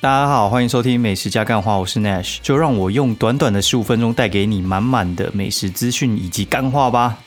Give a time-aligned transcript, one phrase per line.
[0.00, 7.18] 大家好，欢迎收听美食加干话，我是 Nash，就让我用短短的十五分钟带给你满满的美食资讯以及干话吧。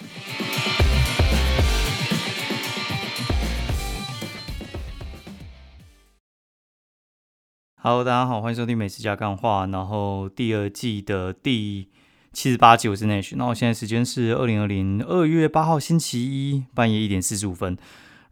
[7.76, 11.90] Hello，大家好，欢迎收听美食加干话，然后第二季的第
[12.32, 17.78] 七十八集，我是 Nash，那我现在时间是二零二零二月八号星期一半夜一点四十五分。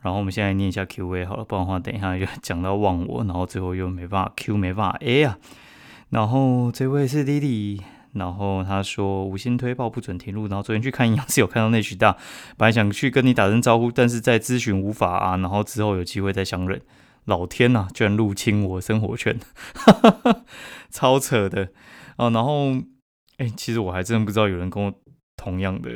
[0.02, 5.38] 然后我们现在念一下 Q&A 好了，不然的话等一下就讲到忘我，然后最后又没办法 Q 没办法 A 啊。
[6.10, 7.82] 然后这位是 Lily，
[8.14, 12.18] 然后他说五星推报不准停录，然后昨天去看营养师有看到内许大，
[12.58, 16.82] 本来想去跟你打声招呼，但是在咨询无法啊，然后之后有机会再相认。
[17.26, 19.40] 老天呐，居然入侵我生活圈，
[20.90, 21.70] 超扯的
[22.18, 22.32] 哦。
[22.32, 22.72] 然后
[23.38, 24.92] 哎，其实我还真不知道有人跟我
[25.38, 25.92] 同样的。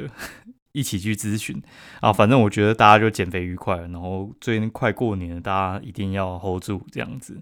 [0.74, 1.62] 一起去咨询
[2.02, 7.42] 啊，反正我觉得大家就减肥愉快，然后最近快过年了，大家一定要 hold 住这样子。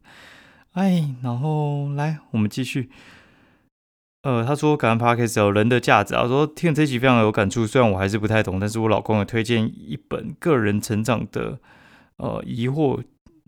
[0.74, 2.90] 哎，然后来我们继续。
[4.24, 11.60] 呃，他说感恩 podcast 有人的价值啊，说听这集非常有感触，虽然我还是不太懂，但是我老公有推荐一本个人成长的
[12.18, 13.02] 呃疑惑，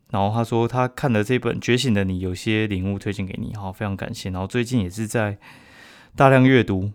[0.10, 4.32] 然后他说他看了这本《觉醒的你》，有些领悟推荐给你，好，非常感谢。
[4.32, 5.38] 然后最近也是在
[6.16, 6.92] 大量阅读。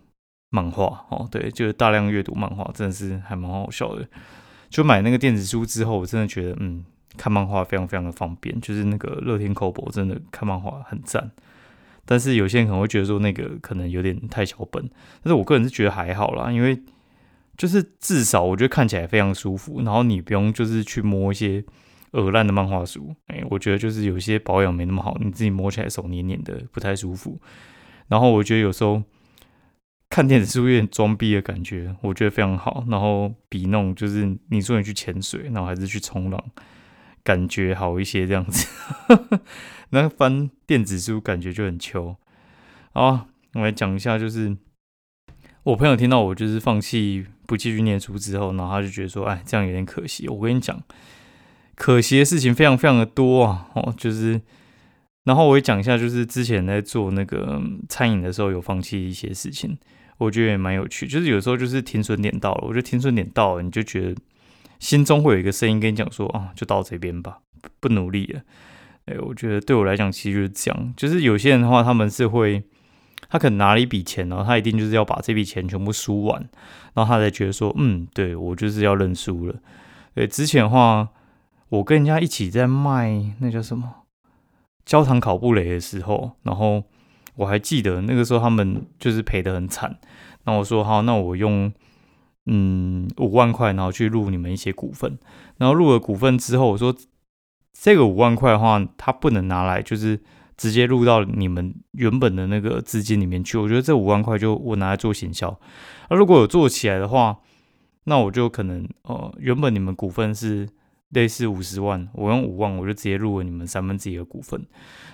[0.51, 4.07] 漫画哦，对，就是大量阅读漫画，真的是还蛮好笑的。
[4.69, 6.83] 就买那个电子书之后，我真的觉得，嗯，
[7.17, 8.59] 看漫画非常非常的方便。
[8.61, 11.31] 就是那个乐天 Kobo 真的看漫画很赞。
[12.05, 14.89] 但是有些人可能会觉得说，那个可能有点太小本，
[15.23, 16.81] 但是我个人是觉得还好啦，因为
[17.57, 21.63] 就是至少我觉得看起来非常舒服，然后你不用就是去摸一些
[22.11, 27.39] 耳烂的漫画书，哎，我觉得就是有些保养没那么好，你自己摸起来手黏黏的，不太舒服。
[28.07, 29.03] 然后我觉得有时候。
[30.09, 32.83] 看电子书有点装逼的感觉，我觉得非常好。
[32.89, 36.43] 然后比那种就是你说你去潜水，然后还是去冲浪，
[37.23, 38.67] 感觉好一些这样子。
[39.91, 42.15] 那翻电子书感觉就很秋。
[42.93, 44.57] 啊，我来讲一下，就是
[45.63, 50.27] 我朋友听到我就是放弃不继续念书之后，然后他就觉得说，哎，这样有点可惜。
[50.27, 50.81] 我跟你讲，
[51.75, 53.69] 可惜的事情非常非常的多啊。
[53.75, 54.41] 哦，就是。
[55.25, 59.77] 然后我也讲一下，就是之前在做那个餐饮的时候，有放弃一些事情，
[60.19, 61.07] 我觉得也蛮有趣。
[61.07, 64.15] 就是有时候就是停损点到了，我觉得停损点到了，你就觉得
[64.77, 67.39] 心中会有一个声音跟你讲说啊，就到这边吧，
[67.79, 68.41] 不努力了。
[69.05, 70.93] 哎，我觉得对我来讲，其实就是这样。
[70.95, 72.61] 就是有些人的话，他们是会，
[73.29, 76.47] 他可能拿了一笔钱，然后他一定就是要把这笔钱全部输完，
[76.93, 79.55] 然后他才觉得说，嗯，对我就是要认输了。
[80.13, 81.09] 对，之前的话，
[81.69, 83.95] 我跟人家一起在卖那叫什么？
[84.85, 86.83] 焦糖烤布雷的时候，然后
[87.39, 89.97] 我还记得那个时候他们就是赔得很惨。
[90.43, 91.71] 那我说好，那我用
[92.45, 95.17] 嗯五万块，然后去入你们一些股份。
[95.57, 96.93] 然后入了股份之后，我说
[97.71, 100.19] 这个五万块的话，它不能拿来就是
[100.57, 103.57] 直接入到你们原本的那个资金里面去。
[103.57, 105.57] 我觉得这五万块就我拿来做行销。
[106.09, 107.37] 那如果有做起来的话，
[108.03, 110.67] 那我就可能呃原本你们股份是。
[111.09, 114.59] 类似五十万，我用五万，我就直接入了你们三分之一的股份。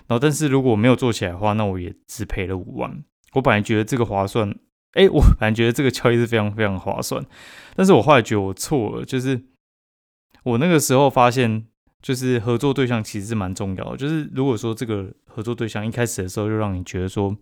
[0.07, 3.03] 然后，但是如果我没有做起来的话，那我也只赔了五万。
[3.33, 4.55] 我本来觉得这个划算，
[4.93, 7.25] 哎，我本来觉得这个交易是非常非常划算。
[7.75, 9.41] 但是我后来觉得我错了，就是
[10.43, 11.65] 我那个时候发现，
[12.01, 13.97] 就是合作对象其实是蛮重要的。
[13.97, 17.35] 就是如果说这个合作对象一开始的时候就让你觉得说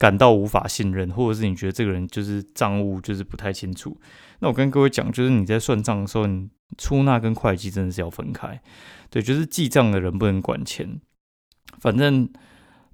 [0.00, 3.96] 感到无法信任，或者是你觉得这个人就是账务就是不太清楚，
[4.40, 6.48] 那我跟各位讲，就是你在算账的时候，你。
[6.78, 8.62] 出纳跟会计真的是要分开，
[9.10, 11.00] 对，就是记账的人不能管钱。
[11.80, 12.30] 反正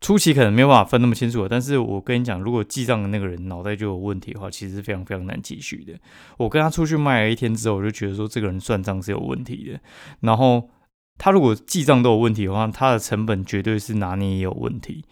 [0.01, 5.93] 初期可能没有办法分那么清楚，但是我跟你讲，如果记账的那个人脑袋就有问题的话，其实是非常非常难继续的。
[6.39, 9.79] 我跟他出去卖了一天之后，我就觉得说这个人算账是有问题的。
[10.21, 10.71] 然后
[11.19, 15.05] 他如果记账都有问题的话，他的成本绝对是拿捏也有问题。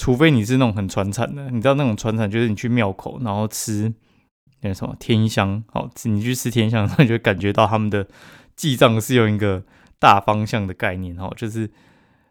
[0.00, 3.92] 除非你是那种很传产的，你知道那种传产就是你去庙口然后吃。
[4.62, 8.08] 那什么天香，好，你去吃天香，你就感觉到他们的
[8.56, 9.62] 记账是用一个
[9.98, 11.70] 大方向的概念，哈，就是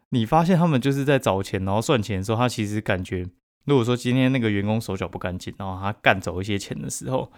[0.09, 3.23] 你发现他们就是在找钱，然后算钱的时候，他其实感觉，
[3.65, 7.31] 如果说今天那个员工手脚不干净，然后他干走一些钱的时候，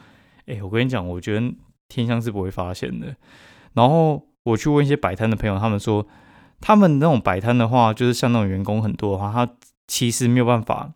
[0.45, 1.53] 哎，我跟你讲，我觉得
[1.89, 3.13] 天香是不会发现的。
[3.73, 6.07] 然后我去问一些摆摊的朋友，他们说，
[6.61, 9.53] 他们那种摆摊的话，就是像那种员工很多的话，他
[9.91, 10.93] 其实没有办法，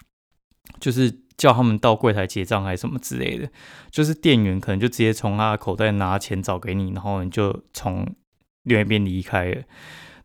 [0.80, 1.24] 就是。
[1.38, 3.50] 叫他们到柜台结账还是什么之类的，
[3.92, 8.08] 就是店员可能就直接从他的口袋拿钱找给你，然后你就从
[8.64, 9.62] 另外一边离开了，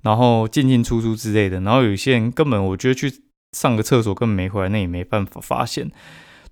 [0.03, 1.61] 然后进进出出之类的。
[1.63, 3.13] 然后有些人根本我觉得去
[3.51, 5.91] 上个厕所根本没回来，那也没办法发现。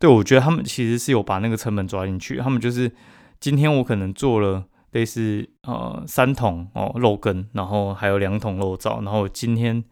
[0.00, 2.90] 对我觉得他们其实是有把那个成本抓进去，他们就是
[3.38, 9.84] 今天我可能做了类似呃三桶哦肉羹，然后还有两桶肉燥，然后今天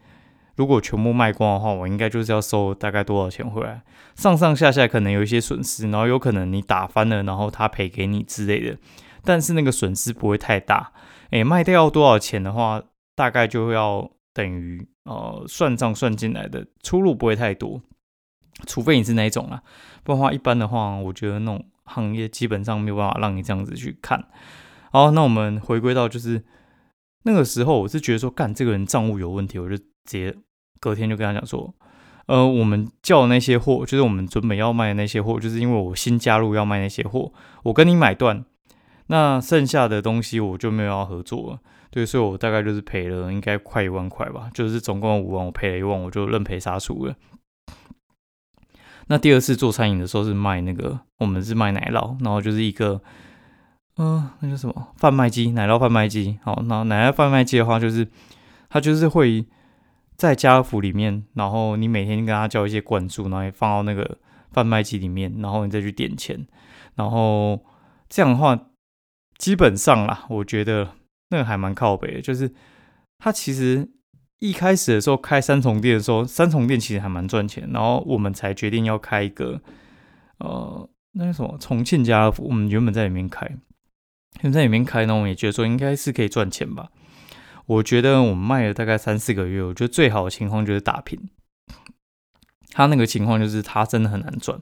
[0.57, 3.83] 如果全部卖光的话，我应该就是要收大概多少钱回来？
[4.15, 8.79] 上上下下可能有一些损失，然后有可能你打翻了，然后他赔给你之类的，
[9.23, 10.93] 但是那个损失不会太大。
[11.31, 12.83] 诶，卖掉多少钱的话，
[13.15, 17.83] 大概就要等于呃算账算进来的出入不会太多，
[18.67, 19.63] 除非你是那种啊，
[20.03, 24.29] 不然的话一般的话，我觉得那种行业基本上没有办法让你这样子去看。
[24.93, 26.43] 好，那我们回归到就是
[27.25, 30.35] 那个时候，我是觉得说，干这个人账务有问题，我就直接
[30.87, 31.75] 隔天就跟他讲说，
[32.27, 37.33] 呃，我们叫那些货，就是我们准备要卖的那些货，就是因为我新加入要卖那些货，
[37.65, 38.45] 我跟你买断。
[39.09, 41.59] 那剩下的东西我就没有要合作了，
[41.91, 47.17] 对，所以我大概就是赔了应该快一万块吧，就是总共五万，我赔了一万，我就认赔杀出了。
[49.09, 53.01] 那第二次做餐饮的时候是卖那个，我们是卖奶酪，然后就是一个，
[53.97, 56.39] 嗯，那叫什么贩卖机，奶酪贩卖机。
[56.43, 58.09] 好，那奶酪贩卖机的话，就是
[58.69, 59.47] 它就是会
[60.17, 64.19] 在家乐福里面，然后你每天跟他交一些灌注，然后放到那个
[64.53, 66.47] 贩卖机里面，然后你再去点钱，
[66.95, 67.65] 然后
[68.09, 68.69] 这样的话。
[69.39, 70.95] 基本上啦，我觉得
[71.29, 72.51] 那个还蛮靠北的，就是
[73.19, 73.87] 他其实
[74.39, 79.61] 一开始的时候开三重店的时候，三重店其实还蛮赚钱，然后我们才决定要开一个，
[80.39, 83.47] 呃，那个什么重庆家乐福，我们原本在里面开，
[84.51, 86.91] 在里面开呢，我们也觉得说应该是可以赚钱吧。
[87.67, 91.29] 我觉得我们卖了大概三四个月，我觉得最好的情况就是打平。
[92.71, 94.61] 他那个情况就是他真的很难赚，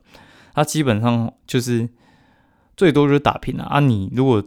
[0.55, 1.89] 他基本上就是
[2.77, 3.81] 最多就是打平了啊。
[3.81, 4.43] 你如果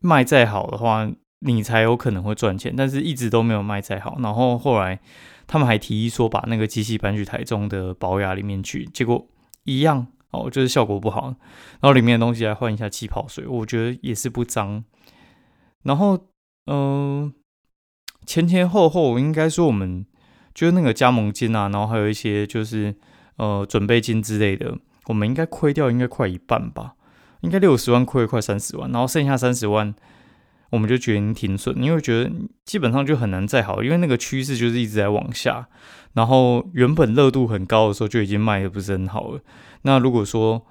[0.00, 1.10] 卖再好的话，
[1.40, 4.18] 你才有可能会赚钱，但是一直都没有卖再好。
[4.20, 5.00] 然后后来
[5.46, 9.26] 他们还提议说把那个机器搬去台中的保雅里面去，结果
[9.64, 11.34] 一样哦，就是效果不好。
[11.80, 14.84] 然后里面的东西来换一下气泡水，我觉得也是不脏。
[15.82, 16.26] 然后
[16.66, 17.32] 嗯，
[18.30, 20.06] 前前后后应该说我们
[20.54, 22.94] 就是那个加盟金啊，然后还有一些就是
[23.38, 26.94] 呃准备金之类的，我们应该亏掉应该快一半吧。
[27.40, 29.92] 应该六十万亏快三十万，然后剩下三十万，
[30.70, 32.30] 我们就决定停损，因为觉得
[32.64, 35.66] 基本上就很难再好，因为那个趋势就是一直在往下。
[36.12, 39.40] 然后原本热度很高的时候就已经卖的不是很好了。
[39.82, 40.64] 那如果说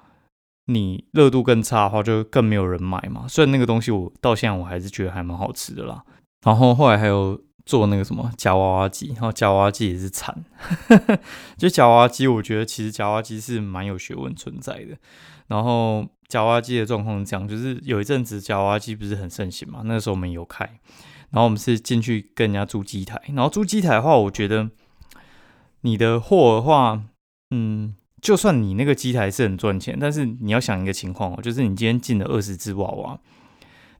[0.64, 3.26] 你热度更差的话，就更没有人买嘛。
[3.28, 6.02] 虽然那个东西我到现在我还是觉得还蛮好吃的啦。
[6.42, 10.44] 然后后来还有做那个什么夹娃娃机，然后夹娃娃机也是惨。
[11.56, 14.96] 就夹娃娃机，我觉得其实夹娃娃机是蛮有学问存在的。
[15.48, 16.06] 然后。
[16.30, 19.82] 夹娃娃机的状况这样，就是有一阵子夹娃娃机不是很盛行嘛？
[19.84, 20.64] 那时候我们有开，
[21.30, 23.20] 然后我们是进去跟人家租机台。
[23.34, 24.70] 然后租机台的话，我觉得
[25.80, 27.02] 你的货的话，
[27.50, 33.18] 嗯，就算你那个机台是很赚钱，但是你要想一个情况哦，就是你今天进了二十只娃娃，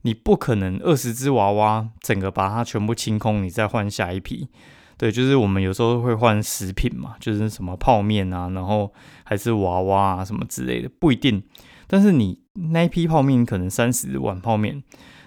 [0.03, 4.49] 你不可能二十只娃娃整个把它全部清空，你再换下一批。
[4.97, 8.93] 对，就是我们有时候会换食品嘛，就是什么泡面啊，然后
[9.25, 11.43] 还是娃娃啊什么之类的，不一定。
[11.87, 12.43] 但是你
[12.73, 14.83] 那一批泡面可能三十碗泡面，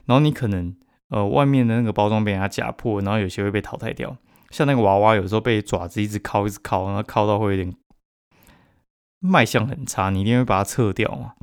[0.05, 0.75] 然后你可能
[1.09, 4.15] 呃外面的那个包装被人家夹破，然后有些会被淘汰掉。
[4.51, 7.75] 像那个娃娃有时候被爪子一直敲一直敲，然后敲到会有点
[9.19, 11.33] 卖相很差，你一定会把它撤掉嘛。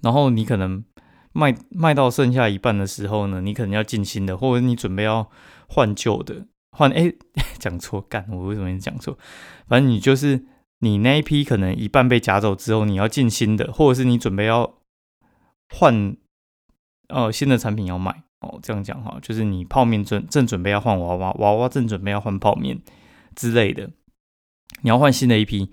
[0.00, 0.82] 然后你可能
[1.32, 5.30] 卖卖到剩下一半的时候呢，你可能要进新的，或者你准备要
[5.68, 7.12] 换旧的，换哎
[7.58, 9.18] 讲错干，我为什么讲错？
[9.66, 10.46] 反正你就是。
[10.82, 14.78] 你那一批可能一半被夹走之后，你要进新的，或者是你准备要
[15.68, 16.16] 换
[17.08, 22.80] 呃新的产品要卖哦，这样讲哈，就是你泡面正正准备要换娃娃，娃娃正准备要换泡面
[23.36, 23.90] 之类的，
[24.80, 25.70] 你要换新的一批，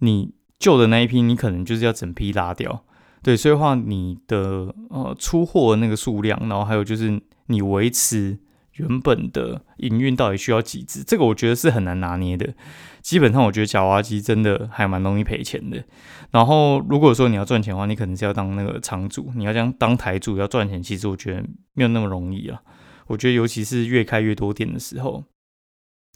[0.00, 2.84] 你旧的那一批你可能就是要整批拉掉，
[3.22, 8.38] 对，所以话你的呃出货那个数量，然后还有就是你维持。
[8.74, 11.02] 原本的营运到底需要几只？
[11.02, 12.54] 这个我觉得是很难拿捏的。
[13.02, 15.84] 基本上，我觉得夹娃娃机真的还蛮容易赔钱的。
[16.30, 21.42] 然后，如果说你要赚钱的话，你可能是要当那个场主，你要将当台主要赚钱，其实我觉得
[21.74, 22.62] 没有那么容易啊。
[23.08, 25.24] 我觉得，尤其是越开越多店的时候，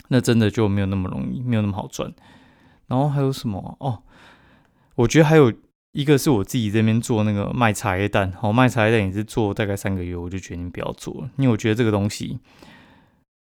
[0.08, 2.14] 那真的就没有那么容易，没有那么好赚。
[2.86, 3.76] 然后还有什么？
[3.80, 4.04] 哦，
[4.94, 5.52] 我觉得还有。
[5.94, 12.40] 一个是我自己这边做那个卖茶叶蛋，好卖茶叶蛋也是做大概三个月，我就决定不要做了，因为我觉得这个东西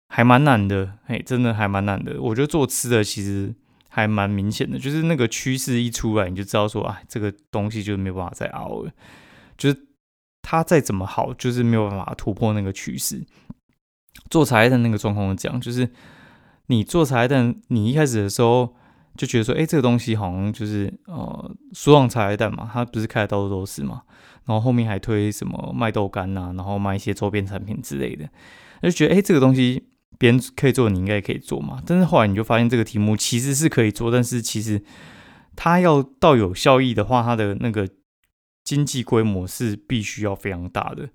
[0.08, 2.22] 还蛮难的，嘿，真的还蛮难的。
[2.22, 3.52] 我觉得做吃的其实
[3.88, 8.92] 还蛮明显的，就是那个趋势一出来，你就知道说，哎，这个东西就是没有办法再熬了，
[9.58, 9.86] 就是
[10.40, 13.26] 它再怎么好，就是没有办法突破那个趋势。
[14.30, 15.90] 做茶叶蛋那个状况是这样，就是
[16.68, 18.76] 你做茶叶蛋，你一开始的时候。
[19.16, 24.02] 就觉得说，哎，这个东西好像就是呃，苏朗茶叶蛋嘛，它不是开的到处都是嘛，
[24.44, 28.28] 然后后面还推什么卖豆干呐，然后卖一些周边产品之类的，
[28.82, 29.84] 就觉得哎，这个东西
[30.18, 31.82] 别人可以做，你应该也可以做嘛。
[31.86, 34.82] 但是后来你就发现这个题目其实是可以做，但是其实
[35.54, 37.88] 它要到有效益的话，它的那个
[38.64, 41.08] 经济规模是必须要非常大的。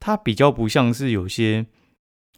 [0.00, 1.66] 它比较不像是有些，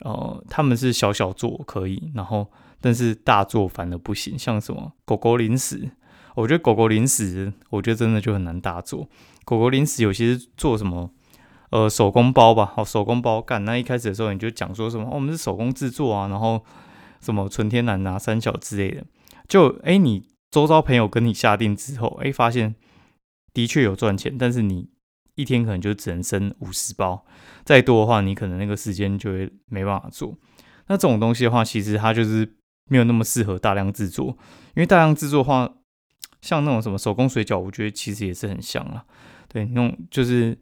[0.01, 4.39] 呃，他们是小小做可以，然后但是大做反而不行。
[4.39, 5.91] 像什么狗狗零食，
[6.35, 9.09] 我觉得狗狗零食，我觉得真的就很难大做。
[9.45, 11.11] 狗狗零食有些做什么？
[11.71, 13.65] 呃，手工包吧，好，手工包干。
[13.65, 16.65] 那一开始的时候，你就讲说什么，我们是手工制作啊，然后
[17.21, 19.05] 什么纯天然啊、三小之类的。
[19.49, 22.77] 就哎，你周遭朋友跟你下定之后，哎，发现
[23.53, 24.89] 的确有赚钱，但是你
[25.35, 27.25] 一天可能就只能生五十包，
[27.65, 30.39] 再多的话，你可能那个时间就会没办法做。
[30.87, 32.55] 那这种东西的话，其实它就是
[32.89, 34.37] 没有那么适合大量制作，
[34.75, 35.75] 因为大量制作的话，
[36.41, 39.05] 像那种什么手工水饺，我觉得其实也是很香啊。
[39.49, 40.59] 对，那种就是。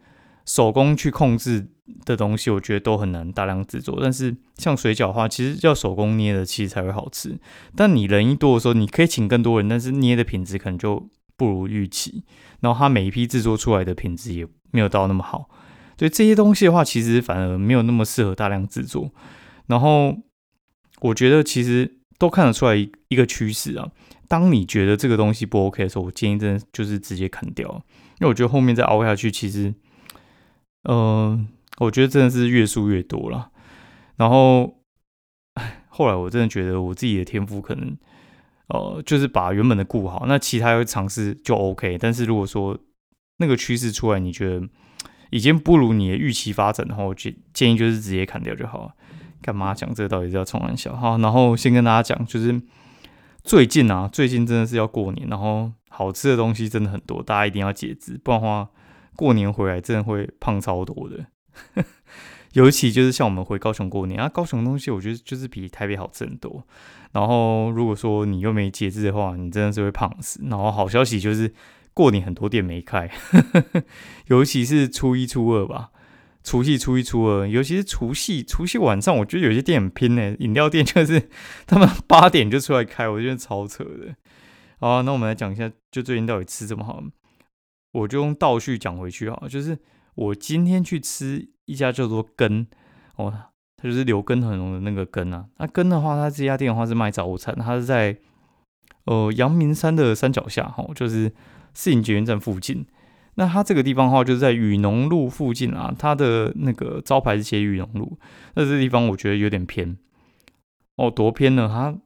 [0.47, 1.71] 手工去控制
[2.05, 3.99] 的东西，我觉得都很难大量制作。
[4.03, 7.41] 但是像水饺的话，其实要手工捏的，其实才会好吃。
[7.75, 12.27] 但你人一多的时候，你可以请更多人，但是捏的品质可能就不如预期。
[12.61, 15.49] 然后它每一批制作出来的品质也没有到那么好。
[15.99, 19.11] 所以这些东西的话，其实反而没有那么适合大量制作。
[19.69, 20.15] 然后
[21.01, 23.91] 我觉得其实都看得出来一个趋势啊。
[24.29, 27.69] 当你觉得这个东西不 OK 的时候，我建议真的就是直接砍掉，
[28.21, 29.75] 因为我觉得后面再熬下去，其实。
[30.87, 33.51] 嗯，我觉得真的是越输越多了。
[34.17, 34.83] 然后，
[35.89, 37.97] 后来我真的觉得我自己的天赋可能，
[38.69, 41.97] 呃，就是把原本的顾好，那其他要尝试就 OK。
[41.97, 42.79] 但是如果说
[43.39, 44.69] 那个趋势出来，你觉得
[45.31, 48.95] 已经不如你的预期发展的话，我建建议就是直接砍掉就好了。
[49.45, 50.31] 干嘛讲这个道理？
[50.31, 51.19] 要冲玩笑哈。
[51.19, 52.59] 然后先跟大家讲，就是
[53.43, 58.69] 最近啊，最近真的是要过年，然后好吃的东西真的很多，大家一定要节制，不然的话。
[59.17, 61.27] 过年回来真的会胖超多的，
[62.55, 66.67] 尤其就是像我们回高雄过年啊，高雄东西我觉得就是比台北好吃很多。
[67.13, 70.41] 然后如果说你又没节制的话，你真的是会胖死。
[70.51, 71.55] 然后好消息就是
[71.93, 73.09] 过年很多店没开，
[74.27, 75.91] 尤其是初一初二吧，
[76.45, 81.31] 除夕初一初二，尤其是除夕除夕晚上，我觉得有些店很拼呢，饮料店就是
[81.67, 84.15] 他们八点就出来开，我觉得超扯的。
[84.79, 87.03] 好，那我们来讲一下，就最近到底吃这么好。
[87.93, 89.79] 我就用倒叙讲回去啊，就是
[90.17, 92.67] 我今天去吃一家叫做根
[93.17, 93.33] 哦，
[93.77, 95.47] 它就是留根很浓的那个根啊。
[95.57, 98.19] 那根的话，它这家店的话是卖早午餐，它是在
[99.07, 101.33] 呃阳明山的山脚下哈，就是
[101.73, 102.85] 四营捷运站附近。
[103.37, 108.19] 那它这个地方的话，就是在雨农路附近啊，它的那个招牌是写雨农路，
[108.55, 109.97] 那这地方我觉得有点偏
[110.97, 111.69] 哦，多偏呢？
[111.69, 111.97] 它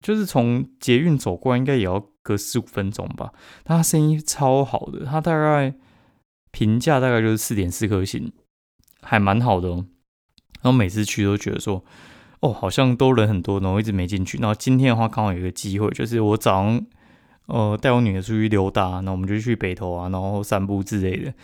[0.00, 2.06] 就是从捷运走过来，应该也要。
[2.26, 3.32] 隔四五分钟吧，
[3.62, 5.72] 它生意超好的，它大概
[6.50, 8.32] 评价大概就是四点四颗星，
[9.00, 9.86] 还蛮好的哦。
[10.54, 11.84] 然后每次去都觉得说，
[12.40, 14.38] 哦，好像都人很多，然后一直没进去。
[14.38, 16.84] 然后今天的话刚好有一个机会，就是我早上
[17.46, 21.34] 呃带我女儿出去溜达，那我们就去北投啊，然后散步之类的。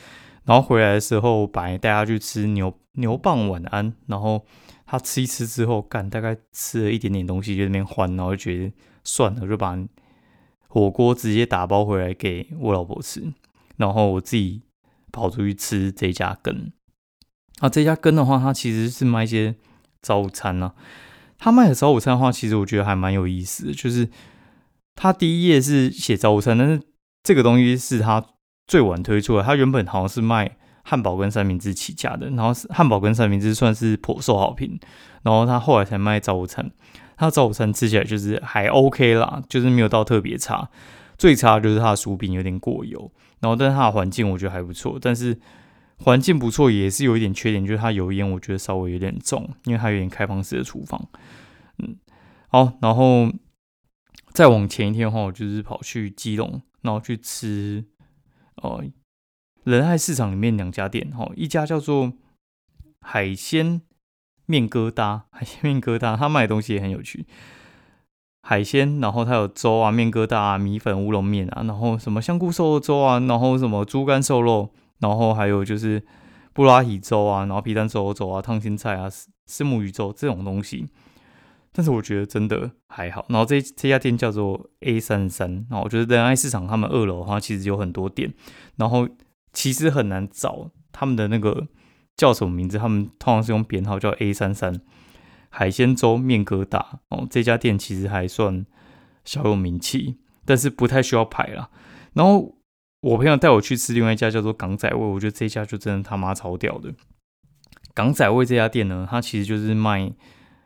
[0.45, 4.45] 然后回来的时候，本来带她去吃牛牛蒡晚安，然后
[4.87, 8.73] 她吃一吃之后，干大概吃了一点点东西就那边欢，然后就觉得
[9.05, 9.79] 算了，就把。
[10.75, 13.23] 火锅直接打包回来给我老婆吃，
[13.77, 14.63] 然后我自己
[15.13, 16.73] 跑出去吃这家羹。
[17.59, 19.55] 啊，这家羹的话，它其实是卖一些
[20.01, 20.73] 早午餐呢。
[21.37, 24.09] 他卖的早午餐的话，其实我觉得还蛮有意思的，就是
[24.95, 26.81] 他第一页是写早午餐，但是
[27.23, 28.25] 这个东西是他
[28.67, 29.43] 最晚推出的。
[29.43, 34.79] 他原本好像是卖汉堡跟三明治起家的，然后汉堡跟三明治算是颇受好评，
[35.23, 36.71] 然后他后来才卖早午餐。
[37.15, 40.69] 它早午餐吃起来就是还 OK 啦，就是没有到特别差，
[41.17, 45.39] 最差就是它的薯饼有点过油，然后但是它的环境我觉得还不错，但是
[45.99, 51.01] 环境不错也是有一点缺点，就是它油烟我觉得稍微有点重，因为它有点开放式的厨房。
[51.79, 51.95] 嗯，
[52.49, 53.31] 好，然后
[54.33, 57.85] 再往前一天的话，我就是跑去基隆，然后去吃
[58.57, 58.83] 哦
[59.65, 62.13] 仁爱市场里面两家店，哈，一家叫做
[63.01, 63.83] 海鲜。
[64.45, 67.25] 面疙瘩， 海鲜面疙瘩，他卖的东西也很有趣。
[68.43, 76.05] 海鲜，然后它有粥啊，面疙瘩啊，米粉乌龙面啊，然后什么香菇瘦肉粥啊，然后什么猪肝瘦肉，然后还有就是
[76.53, 79.09] 布拉提粥啊，然后皮蛋瘦肉粥啊，烫青菜啊，
[79.47, 80.89] 丝木鱼粥这种东西。
[81.73, 83.27] 但是我觉得真的还好。
[83.29, 88.33] 然后这这家店叫做 A 三三，然后我觉得仁爱市场他们二楼的话其实有很多店，
[88.77, 89.09] 然后
[89.53, 91.69] 其实很难找他们的那个。
[92.15, 92.79] 叫什么名字？
[92.79, 94.83] 他们通常是用编号叫 A 三三
[95.49, 97.27] 海鲜粥面疙瘩哦。
[97.29, 98.67] 这家店其实还算
[99.25, 101.71] 小有名气，但是不太需要排啦。
[102.13, 102.59] 然后
[103.01, 106.93] 我朋友带我去吃另外一家叫做港仔味，我觉得这家就真的他妈超屌的。
[107.95, 110.13] 港仔味这家店呢，它其实就是卖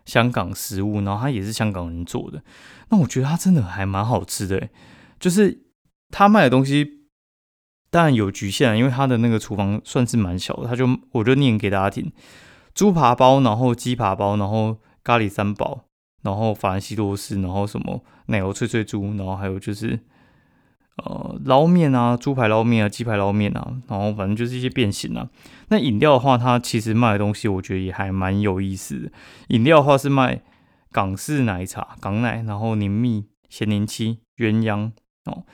[0.07, 2.43] 香港食物，然后它也是香港人做的。
[2.89, 4.71] 那我觉得它真的还蛮好吃的，
[5.21, 5.67] 就是
[6.11, 7.09] 他卖的东西
[7.91, 10.67] 当然有局限，因为他的那个厨房算是蛮小的。
[10.67, 12.11] 他就我就念给大家听：
[12.75, 15.85] 猪扒包，然后鸡扒包，然后咖喱三宝，
[16.23, 20.01] 然后法兰西多士，然后什么奶油脆脆猪，然后还有就是。
[20.97, 25.29] 呃，捞面啊，猪排捞面啊，鸡排捞面啊，然后反正就是一些变形啊。
[25.69, 29.13] 那饮料的话，它其实卖的东西，我觉得也还蛮有意思的。
[29.49, 30.43] 饮料的话是卖
[30.91, 34.93] 港式奶茶、港奶，然后柠蜜、咸柠七、鸳鸯
[35.27, 35.45] 哦。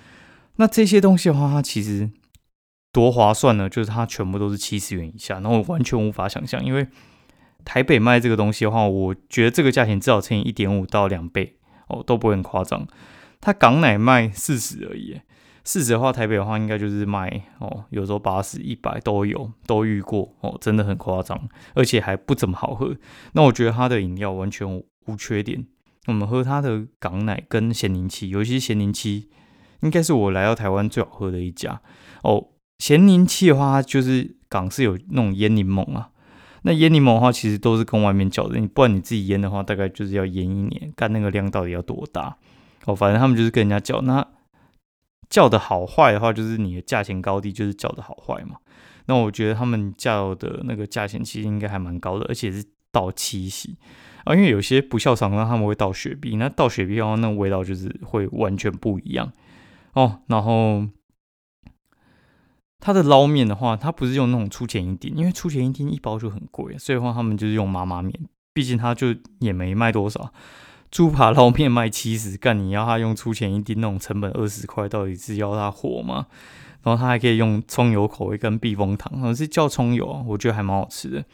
[0.56, 2.08] 那这些东西的话，它其实
[2.92, 6.86] 多划算呢，就是它全部都是七十元以下，然后完全无法想象，因为
[7.64, 11.56] 台北卖这个东西的话，我觉得这个价钱至少乘以一点五到两倍
[11.88, 12.86] 哦，都不会很夸张。
[13.40, 15.20] 它港奶卖四十而已。
[15.64, 22.96] 四十的话，台北的话应该就是卖哦，有时候八十、一百都有，都遇过哦，真的很夸张，而且还不怎么好喝。
[23.34, 24.68] 那我觉得它的饮料完全
[25.06, 25.64] 无缺点。
[26.08, 29.28] 我们喝它的港奶跟咸柠七，尤其是咸柠七，
[29.82, 31.80] 应该是我来到台湾最好喝的一家
[32.24, 32.48] 哦。
[32.78, 36.10] 咸柠七的话，就是港式有那种腌柠檬啊，
[36.62, 42.36] 那腌柠檬的话，其实都是跟外面叫的，你不然你自己腌的话，大概就是要腌一年，看那个量到底要多大
[42.86, 42.96] 哦。
[42.96, 44.26] 反正他们就是跟人家叫那。
[45.32, 48.56] 叫的好坏的话，就是你的价钱高低，就是叫的好坏嘛。
[49.06, 53.78] 那我觉得他们叫的那个价钱其实应该还蛮高的，而且是倒七喜
[54.24, 54.34] 啊。
[54.34, 59.32] 因为有些不孝厂商他们会倒雪碧，那倒雪碧的话，那味道就是会完全不一样
[59.94, 60.20] 哦。
[60.26, 60.86] 然后
[62.78, 68.12] 它的捞面的话，它不是用那种出钱一丁，因为出钱一丁一包就很贵，所以的话他们就是用妈妈面，
[68.52, 70.30] 毕竟它就也没卖多少。
[70.92, 76.26] 猪扒捞面卖七十，干你要他用出钱一丁那种成本二十块，到底是要他火吗？
[76.82, 81.24] 然后他还可以用葱油口味跟避风塘，好像是叫葱油，我觉得还蛮好吃的。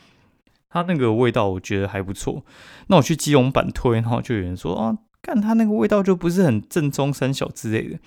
[0.71, 2.45] 它那个味道我觉得还不错。
[2.87, 7.99] 那我去基隆版推，然后就有人说啊，干他那个味道就不是很正宗三小之类的。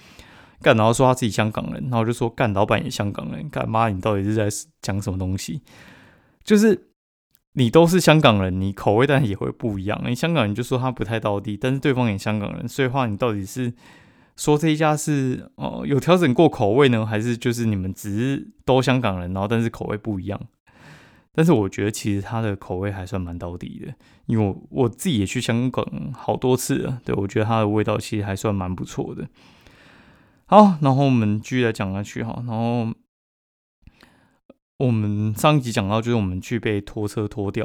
[0.61, 4.47] 干然后说他自己香港人，然后就说干老板也香港人，干妈你到底是在
[4.81, 5.61] 讲什么东西？
[6.45, 6.87] 就是。
[7.53, 10.01] 你都是香港人，你口味当然也会不一样。
[10.05, 13.73] 你香港人就说他不太到地，但是对方也香港人，所以话你到底是
[14.37, 20.39] 说这一家是哦有调整过口味呢，还是就是你们只是都香港人，然后但是口味不一样？
[21.33, 23.93] 但是我觉得其实他的口味还算蛮到底的，
[24.27, 29.27] 因为我我自己也去香港好多次了，对我觉得它的味道其实还算蛮不错的。
[30.45, 32.87] 好，然后我们继续来讲下去哈，然后。
[34.81, 37.63] 我们上一集讲到，就是我们去被拖车拖掉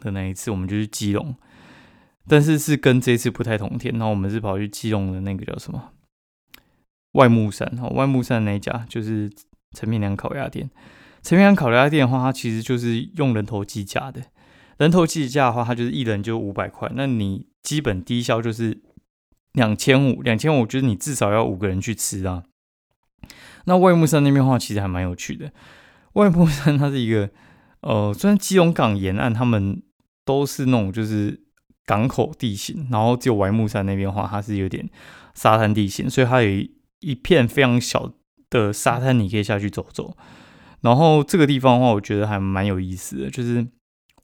[0.00, 1.34] 的那一次，我们就去基隆，
[2.26, 3.92] 但是是跟这次不太同天。
[3.92, 5.90] 然后我们是跑去基隆的那个叫什么
[7.12, 9.30] 外木山，哈，外木山那家就是
[9.76, 10.70] 陈品良烤鸭店。
[11.22, 14.22] 陈平良烤鸭店的话，它其实就是用人头计价的。
[14.78, 18.80] 人头计价的话，它就是一人就五百块，那你基本低消就是
[19.52, 22.44] 两千五，两千五就是你至少要五个人去吃啊。
[23.64, 25.52] 那外木山那边的话，其实还蛮有趣的。
[26.16, 27.28] 外木山它是一个，
[27.82, 29.82] 呃，虽然基隆港沿岸他们
[30.24, 31.42] 都是那种就是
[31.84, 34.88] 港口地形，然后只有外木山那边的话，它是有点
[35.34, 36.66] 沙滩地形，所以它有
[37.00, 38.14] 一片非常小
[38.48, 40.16] 的沙滩，你可以下去走走。
[40.80, 43.66] 然后这个地方的话，我觉得还蛮有意思的，就是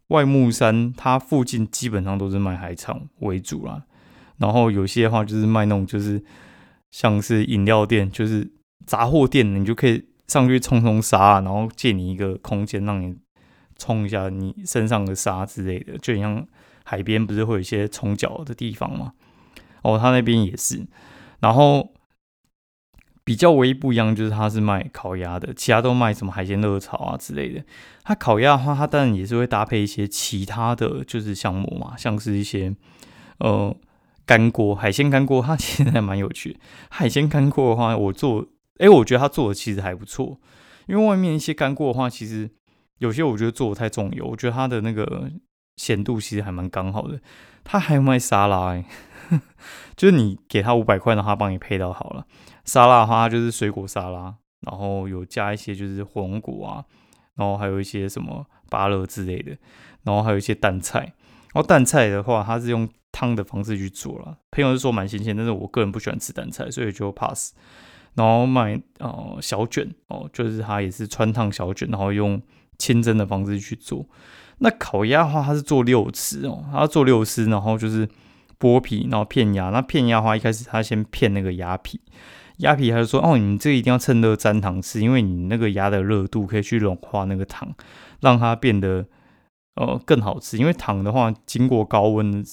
[0.08, 3.82] 外木山它附近基本上都是卖海产为主啦，
[4.38, 6.24] 然后有些的话就是卖那种就是
[6.90, 8.50] 像是饮料店，就是
[8.86, 10.06] 杂货店，你就可以。
[10.32, 13.14] 上去冲冲沙，然后借你一个空间，让你
[13.76, 16.46] 冲一下你身上的沙之类的，就像
[16.84, 19.12] 海边不是会有一些冲脚的地方吗？
[19.82, 20.86] 哦，他那边也是。
[21.40, 21.92] 然后
[23.24, 27.62] 比较唯一不一样就是他是卖烤鸭的，其他都卖什么海鲜热炒啊之类的。
[28.02, 32.74] 他烤鸭的话，他当然也是会搭配一些其他的就是项目嘛，像是一些
[33.38, 33.76] 呃
[34.24, 36.56] 干锅海鲜干锅，它其实还蛮有趣。
[36.88, 38.46] 海鲜干锅的话，我做。
[38.78, 40.40] 哎，我觉得他做的其实还不错，
[40.86, 42.50] 因为外面一些干锅的话，其实
[42.98, 45.30] 有些我觉得做的太重油，我觉得它的那个
[45.76, 47.20] 咸度其实还蛮刚好的。
[47.64, 48.84] 他还卖沙拉，哎，
[49.96, 52.26] 就是你给他五百块，然后他帮你配到好了。
[52.64, 54.34] 沙拉的话，就是水果沙拉，
[54.66, 56.84] 然后有加一些就是火龙果啊，
[57.36, 59.56] 然后还有一些什么芭乐之类的，
[60.02, 61.14] 然后还有一些蛋菜。
[61.54, 64.38] 然后蛋菜的话，它是用汤的方式去做了。
[64.50, 67.54] 朋友是说蛮新鲜，但是我个人不喜欢吃蛋菜，所以就 pass。
[68.14, 72.40] 然后买呃小卷哦，就是它也是穿烫小卷，然后用
[72.78, 74.06] 清蒸的方式去做。
[74.58, 78.08] 那烤鸭的话，它是做六丝哦，它做六丝，然后就是
[78.60, 79.70] 剥皮，然后片鸭。
[79.70, 82.00] 那片鸭的话，一开始它先片那个鸭皮，
[82.58, 87.74] 鸭皮他就说哦，你这一定要趁热沾糖吃，因为你那个鸭的热度可以去融化那个糖，
[88.20, 89.06] 让它变得
[89.74, 92.44] 呃更好吃，因为糖的话经过高温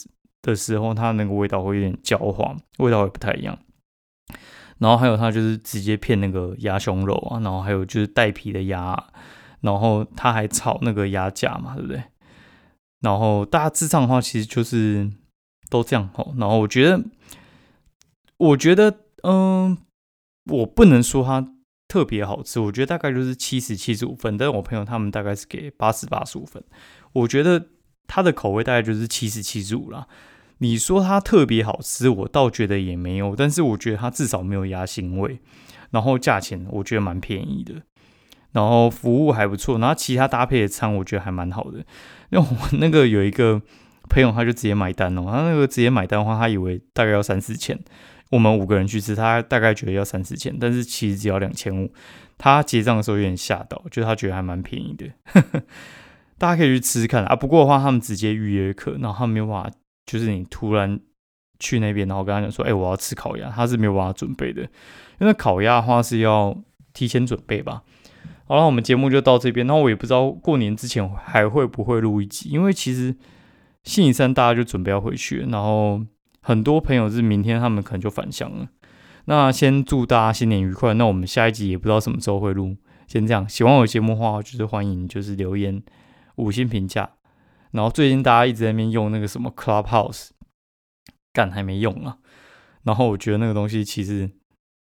[0.41, 3.59] 的时候，它那个味道会有点焦黄，味道会不太一样。
[4.79, 8.97] 然后还有它就是直接片那个鸭胸肉啊，然后还有就是带皮的鸭，
[9.61, 12.03] 然后它还炒那个鸭架嘛，对不对？
[13.01, 15.09] 然后大致上的话，其实就是
[15.69, 16.33] 都这样吼。
[16.37, 17.03] 然后我觉得，
[18.37, 19.77] 我觉得，嗯，
[20.51, 21.53] 我不能说它
[21.87, 26.63] 特别好吃，我觉得大概就是七十七十五分，但是我朋友他们大概是给八十八十五分。
[27.13, 27.67] 我觉得
[28.07, 30.07] 它的口味大概就是七十七十五啦。
[30.59, 35.39] 你说它特别好吃，我倒觉得也没有，但是我觉得它至少没有鸭腥味，
[35.91, 37.75] 然后价钱我觉得蛮便宜的，
[38.51, 41.79] 然后服务还不错，然后其他搭配的餐我觉得还蛮好的。
[42.29, 43.61] 因为我那个有一个
[44.09, 47.79] 朋友，他就直接买单哦，他那个直接买单的话，他以为大概要三四千，
[48.29, 51.91] 我们五个人去吃，他大概觉得要三四千，但是其实只要两千五。
[52.37, 55.07] 他结账的时候有点吓到，就他觉得还蛮便宜的，
[56.37, 57.35] 大家可以去吃吃看啊。
[57.35, 59.71] 不过的话，他们直接预约课，然后他没有办法。
[60.09, 60.99] 就是你突然
[61.59, 64.63] 去那边，然后跟他讲说：“哎，我要吃烤鸭。”他是没有办法准备的，
[65.19, 66.57] 因为烤鸭的话是要
[66.93, 67.83] 提前准备吧。
[68.47, 69.67] 好了，我们节目就到这边。
[69.67, 73.15] 那我也不知道过年之前还会不会录一集，因为其实
[73.83, 76.01] 星期三大家就准备要回去，然后
[76.41, 78.67] 很多朋友是明天他们可能就返乡了。
[79.25, 80.95] 那先祝大家新年愉快。
[80.95, 83.47] 那我们下一集也不知道什么时候会录，先这样。
[83.47, 85.83] 喜欢我节目的话，就是欢迎就是留言
[86.37, 87.11] 五星评价。
[87.71, 90.29] 然后最近大家一直在那边用那个什么 Clubhouse，
[91.31, 92.17] 干还没用啊。
[92.83, 94.29] 然后我觉得那个东西其实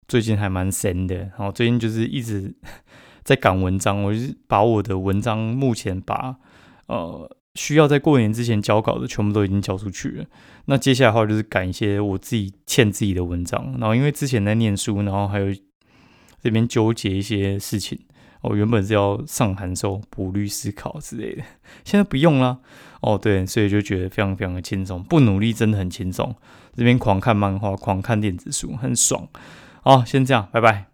[0.09, 1.17] 最近还蛮神的。
[1.17, 2.55] 然后最近就是一直
[3.23, 6.37] 在赶文章，我就是把我的文章目前把
[6.87, 10.27] 呃需要在过年之前交稿的全部都已经交出去了。
[10.65, 13.77] 那接下来的话就是赶一些我自己欠自己的文章。
[13.79, 15.47] 然后因为之前在念书，然后还有
[16.43, 18.01] 这边纠结一些事情。
[18.45, 21.43] 我原本是要上函授、补律师考之类的，
[21.85, 22.59] 现在不用了。
[23.01, 26.35] 哦，对，所以就觉得非常非常的轻松，不努力真的很轻松。
[26.75, 29.29] 这边狂看漫画、狂看电子书，很爽。
[29.83, 30.94] 好，先这样，拜拜。